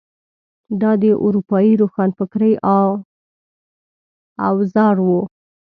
[0.81, 2.53] دا د اروپايي روښانفکرۍ
[4.49, 5.21] اوزار وو.